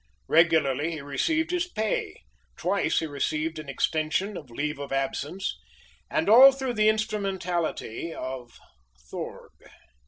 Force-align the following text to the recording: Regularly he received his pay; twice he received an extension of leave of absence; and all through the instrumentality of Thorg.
Regularly 0.27 0.93
he 0.93 1.01
received 1.01 1.51
his 1.51 1.67
pay; 1.67 2.23
twice 2.57 2.97
he 3.01 3.05
received 3.05 3.59
an 3.59 3.69
extension 3.69 4.35
of 4.35 4.49
leave 4.49 4.79
of 4.79 4.91
absence; 4.91 5.55
and 6.09 6.27
all 6.27 6.51
through 6.51 6.73
the 6.73 6.89
instrumentality 6.89 8.11
of 8.11 8.57
Thorg. 8.99 9.51